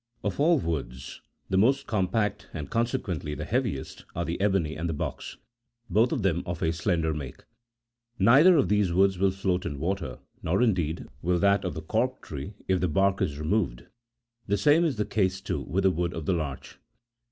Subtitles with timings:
[0.23, 1.21] Of all woods,
[1.51, 5.37] the most compact, and consequently the hea viest, are the ebony and the box,
[5.91, 7.43] both of them of a slender make.
[8.17, 12.23] Neither of these woods will float in water, nor, indeed, will that of the cork
[12.23, 13.85] tree, if the bark is removed;
[14.47, 16.79] the same is the case, too, with the wood of the larch.